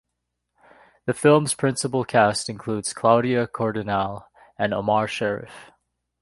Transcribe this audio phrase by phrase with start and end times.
[1.05, 4.25] The film's principal cast includes Claudia Cardinale
[4.57, 5.69] and Omar Sharif.